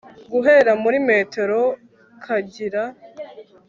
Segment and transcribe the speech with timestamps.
[0.31, 1.59] guhera muri metero
[2.25, 2.81] kagira